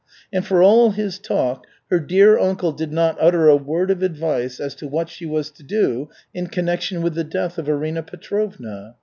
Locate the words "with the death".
7.03-7.59